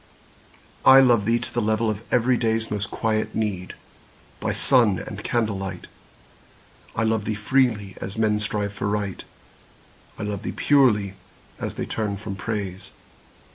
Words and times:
I 0.83 0.99
love 0.99 1.25
thee 1.25 1.37
to 1.37 1.53
the 1.53 1.61
level 1.61 1.87
of 1.91 2.01
everyday's 2.11 2.71
Most 2.71 2.89
quiet 2.89 3.35
need, 3.35 3.75
by 4.39 4.51
sun 4.51 4.97
and 4.97 5.23
candlelight. 5.23 5.85
I 6.95 7.03
love 7.03 7.23
thee 7.25 7.35
freely, 7.35 7.95
as 8.01 8.17
men 8.17 8.39
strive 8.39 8.73
for 8.73 8.87
Right; 8.87 9.23
I 10.17 10.23
love 10.23 10.41
thee 10.41 10.53
purely, 10.53 11.13
as 11.59 11.75
they 11.75 11.85
turn 11.85 12.17
from 12.17 12.35
Praise. 12.35 12.89